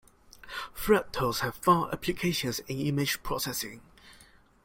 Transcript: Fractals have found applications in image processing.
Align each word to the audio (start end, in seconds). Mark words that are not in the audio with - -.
Fractals 0.75 1.41
have 1.41 1.53
found 1.53 1.93
applications 1.93 2.57
in 2.61 2.79
image 2.79 3.21
processing. 3.21 3.81